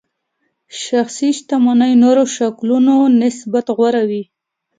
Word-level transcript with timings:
شخصي 0.83 1.29
شتمنۍ 1.37 1.93
نورو 2.03 2.23
شکلونو 2.35 2.95
نسبت 3.21 3.65
غوره 3.77 4.03
وي. 4.09 4.23